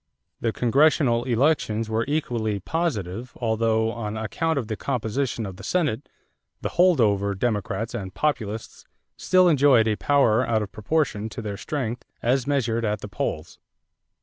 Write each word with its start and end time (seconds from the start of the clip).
The 0.39 0.51
congressional 0.51 1.25
elections 1.25 1.87
were 1.87 2.05
equally 2.07 2.59
positive 2.59 3.33
although, 3.35 3.91
on 3.91 4.17
account 4.17 4.57
of 4.57 4.65
the 4.67 4.75
composition 4.75 5.45
of 5.45 5.57
the 5.57 5.63
Senate, 5.63 6.09
the 6.61 6.69
"hold 6.69 6.99
over" 6.99 7.35
Democrats 7.35 7.93
and 7.93 8.11
Populists 8.11 8.83
still 9.15 9.47
enjoyed 9.47 9.87
a 9.87 9.95
power 9.97 10.43
out 10.43 10.63
of 10.63 10.71
proportion 10.71 11.29
to 11.29 11.41
their 11.43 11.55
strength 11.55 12.03
as 12.23 12.47
measured 12.47 12.83
at 12.83 13.01
the 13.01 13.07
polls. 13.07 13.59